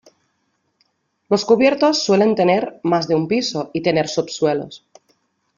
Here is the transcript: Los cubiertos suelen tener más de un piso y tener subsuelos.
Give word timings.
Los 1.29 1.45
cubiertos 1.45 2.03
suelen 2.03 2.33
tener 2.33 2.79
más 2.81 3.07
de 3.07 3.13
un 3.13 3.27
piso 3.27 3.69
y 3.71 3.83
tener 3.83 4.07
subsuelos. 4.07 4.83